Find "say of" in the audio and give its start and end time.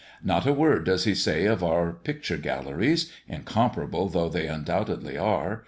1.13-1.63